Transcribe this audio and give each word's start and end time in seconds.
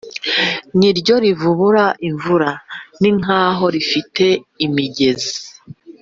ni 0.79 0.89
ryo 0.97 1.15
rivubura 1.23 1.85
imvura; 2.09 2.49
ni 3.01 3.09
nk’aho 3.17 3.65
rifite 3.75 4.25
imigezi 4.65 5.33